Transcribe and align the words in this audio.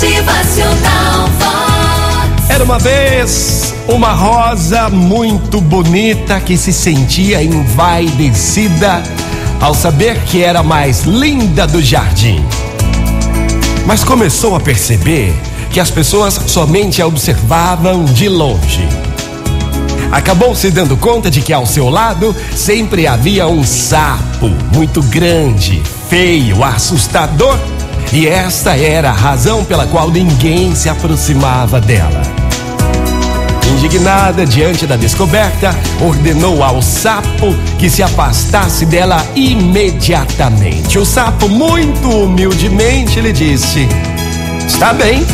Motivacional 0.00 1.26
Vox. 1.40 2.50
Era 2.50 2.62
uma 2.62 2.78
vez 2.78 3.74
uma 3.88 4.12
rosa 4.12 4.88
muito 4.88 5.60
bonita 5.60 6.38
que 6.38 6.56
se 6.56 6.72
sentia 6.72 7.42
envaidecida 7.42 9.02
ao 9.60 9.74
saber 9.74 10.20
que 10.20 10.40
era 10.40 10.60
a 10.60 10.62
mais 10.62 11.02
linda 11.02 11.66
do 11.66 11.82
jardim. 11.82 12.46
Mas 13.86 14.04
começou 14.04 14.54
a 14.54 14.60
perceber 14.60 15.34
que 15.72 15.80
as 15.80 15.90
pessoas 15.90 16.34
somente 16.46 17.02
a 17.02 17.06
observavam 17.08 18.04
de 18.04 18.28
longe. 18.28 18.88
Acabou 20.12 20.54
se 20.54 20.70
dando 20.70 20.96
conta 20.96 21.28
de 21.28 21.40
que 21.40 21.52
ao 21.52 21.66
seu 21.66 21.90
lado 21.90 22.36
sempre 22.54 23.08
havia 23.08 23.48
um 23.48 23.64
sapo 23.64 24.48
muito 24.72 25.02
grande, 25.02 25.82
feio, 26.08 26.62
assustador, 26.62 27.58
e 28.12 28.26
esta 28.26 28.76
era 28.76 29.10
a 29.10 29.12
razão 29.12 29.64
pela 29.64 29.86
qual 29.86 30.10
ninguém 30.10 30.74
se 30.74 30.88
aproximava 30.88 31.80
dela. 31.80 32.22
Indignada 33.76 34.46
diante 34.46 34.86
da 34.86 34.96
descoberta, 34.96 35.74
ordenou 36.00 36.64
ao 36.64 36.80
sapo 36.80 37.54
que 37.78 37.90
se 37.90 38.02
afastasse 38.02 38.86
dela 38.86 39.24
imediatamente. 39.36 40.98
O 40.98 41.04
sapo, 41.04 41.48
muito 41.48 42.08
humildemente, 42.08 43.20
lhe 43.20 43.32
disse: 43.32 43.86
Está 44.66 44.92
bem, 44.92 45.24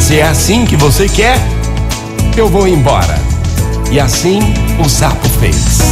se 0.00 0.18
é 0.18 0.22
assim 0.22 0.64
que 0.64 0.76
você 0.76 1.08
quer, 1.08 1.38
eu 2.36 2.48
vou 2.48 2.66
embora. 2.66 3.20
E 3.90 4.00
assim 4.00 4.40
o 4.82 4.88
sapo 4.88 5.28
fez. 5.28 5.82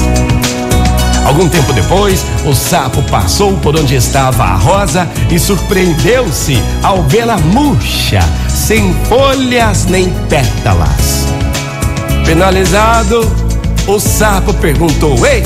Algum 1.25 1.49
tempo 1.49 1.73
depois, 1.73 2.25
o 2.45 2.55
sapo 2.55 3.03
passou 3.05 3.57
por 3.59 3.79
onde 3.79 3.95
estava 3.95 4.43
a 4.45 4.57
rosa 4.57 5.09
e 5.31 5.39
surpreendeu-se 5.39 6.59
ao 6.83 7.03
vê-la 7.05 7.37
murcha, 7.39 8.21
sem 8.49 8.95
folhas 9.09 9.87
nem 9.87 10.11
pétalas. 10.29 11.27
Penalizado, 12.25 13.31
o 13.87 13.99
sapo 13.99 14.53
perguntou: 14.55 15.27
Ei, 15.27 15.43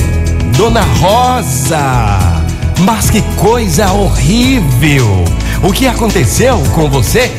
dona 0.56 0.82
Rosa, 1.00 2.18
mas 2.80 3.10
que 3.10 3.22
coisa 3.36 3.92
horrível! 3.92 5.24
O 5.62 5.72
que 5.72 5.86
aconteceu 5.86 6.58
com 6.74 6.90
você? 6.90 7.30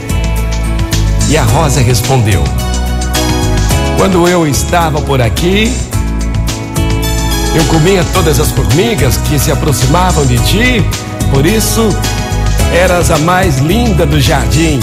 E 1.30 1.38
a 1.38 1.44
rosa 1.44 1.80
respondeu: 1.82 2.44
Quando 3.98 4.28
eu 4.28 4.48
estava 4.48 5.00
por 5.02 5.22
aqui, 5.22 5.72
eu 7.56 7.64
comia 7.66 8.04
todas 8.14 8.40
as 8.40 8.52
formigas 8.52 9.18
que 9.18 9.40
se 9.40 9.52
aproximavam 9.52 10.26
de 10.26 10.38
ti, 10.40 10.86
por 11.32 11.46
isso 11.46 11.88
eras 12.74 13.10
a 13.10 13.18
mais 13.20 13.60
linda 13.60 14.06
do 14.06 14.20
jardim. 14.20 14.80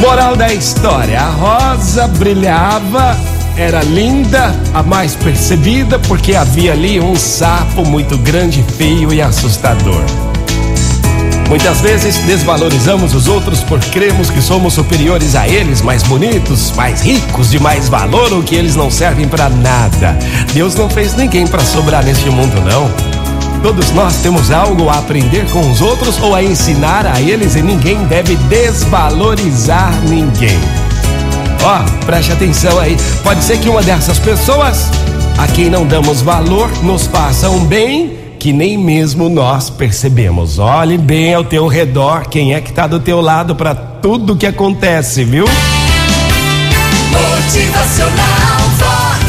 Moral 0.00 0.36
da 0.36 0.52
história: 0.52 1.18
a 1.18 1.30
rosa 1.30 2.06
brilhava, 2.06 3.16
era 3.56 3.82
linda, 3.82 4.54
a 4.74 4.82
mais 4.82 5.16
percebida, 5.16 5.98
porque 5.98 6.34
havia 6.34 6.72
ali 6.72 7.00
um 7.00 7.16
sapo 7.16 7.86
muito 7.86 8.18
grande, 8.18 8.62
feio 8.76 9.12
e 9.12 9.22
assustador. 9.22 10.04
Muitas 11.48 11.80
vezes 11.80 12.18
desvalorizamos 12.18 13.14
os 13.14 13.28
outros 13.28 13.60
por 13.60 13.78
cremos 13.78 14.30
que 14.30 14.40
somos 14.40 14.74
superiores 14.74 15.34
a 15.34 15.46
eles, 15.46 15.82
mais 15.82 16.02
bonitos, 16.02 16.72
mais 16.72 17.02
ricos, 17.02 17.50
de 17.50 17.60
mais 17.60 17.88
valor 17.88 18.32
ou 18.32 18.42
que 18.42 18.54
eles 18.54 18.74
não 18.74 18.90
servem 18.90 19.28
para 19.28 19.48
nada. 19.48 20.18
Deus 20.52 20.74
não 20.74 20.88
fez 20.88 21.14
ninguém 21.14 21.46
para 21.46 21.64
sobrar 21.64 22.04
neste 22.04 22.28
mundo, 22.30 22.60
não. 22.62 22.90
Todos 23.62 23.90
nós 23.92 24.16
temos 24.16 24.50
algo 24.50 24.88
a 24.88 24.98
aprender 24.98 25.46
com 25.50 25.70
os 25.70 25.80
outros 25.80 26.20
ou 26.20 26.34
a 26.34 26.42
ensinar 26.42 27.06
a 27.06 27.20
eles 27.20 27.54
e 27.54 27.62
ninguém 27.62 28.04
deve 28.06 28.36
desvalorizar 28.36 29.92
ninguém. 30.08 30.58
Ó, 31.62 31.80
oh, 31.80 32.04
preste 32.04 32.32
atenção 32.32 32.78
aí. 32.78 32.96
Pode 33.22 33.42
ser 33.42 33.58
que 33.58 33.68
uma 33.68 33.82
dessas 33.82 34.18
pessoas 34.18 34.90
a 35.38 35.46
quem 35.46 35.70
não 35.70 35.86
damos 35.86 36.20
valor 36.20 36.70
nos 36.82 37.06
faça 37.06 37.48
um 37.48 37.64
bem 37.64 38.23
que 38.44 38.52
nem 38.52 38.76
mesmo 38.76 39.30
nós 39.30 39.70
percebemos. 39.70 40.58
Olhe 40.58 40.98
bem 40.98 41.32
ao 41.32 41.42
teu 41.42 41.66
redor 41.66 42.28
quem 42.28 42.52
é 42.52 42.60
que 42.60 42.68
está 42.68 42.86
do 42.86 43.00
teu 43.00 43.18
lado 43.22 43.56
para 43.56 43.74
tudo 43.74 44.36
que 44.36 44.44
acontece, 44.44 45.24
viu? 45.24 45.46
Motivacional 47.10 48.60
Vox, 48.76 49.24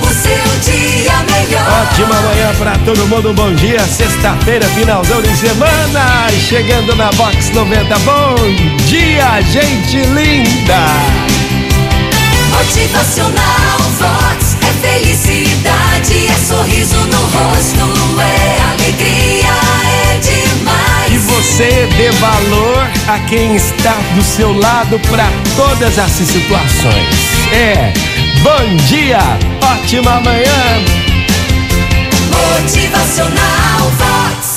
o 0.00 0.06
seu 0.14 0.72
dia 0.72 1.12
melhor. 1.30 1.82
Ótima 1.82 2.18
manhã 2.22 2.54
para 2.58 2.78
todo 2.86 3.06
mundo, 3.06 3.34
bom 3.34 3.52
dia. 3.52 3.80
Sexta-feira, 3.80 4.64
finalzão 4.68 5.20
de 5.20 5.36
semana. 5.36 6.30
Chegando 6.48 6.96
na 6.96 7.10
Vox 7.10 7.50
90. 7.50 7.98
Bom 7.98 8.34
dia, 8.86 9.42
gente 9.42 9.98
linda. 10.06 10.86
Motivacional 12.50 13.53
você 21.54 21.86
dê 21.96 22.10
valor 22.10 22.90
a 23.06 23.18
quem 23.28 23.54
está 23.54 23.94
do 24.16 24.24
seu 24.24 24.52
lado 24.52 24.98
para 25.08 25.28
todas 25.54 25.96
as 26.00 26.10
situações. 26.10 27.14
É, 27.52 27.92
bom 28.42 28.76
dia, 28.88 29.20
ótima 29.62 30.20
manhã. 30.20 30.84
Motivacional 32.58 33.88
Vox. 33.98 34.53